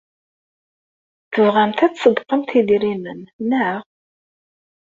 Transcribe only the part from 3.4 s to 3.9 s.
naɣ?